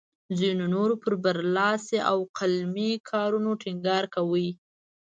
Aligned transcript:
ځینو 0.39 0.65
نورو 0.75 0.95
پر 1.03 1.13
برلاسي 1.23 1.97
او 2.11 2.17
قلمي 2.37 2.91
کارونو 3.09 3.49
ټینګار 3.61 4.03
کاوه. 4.13 4.47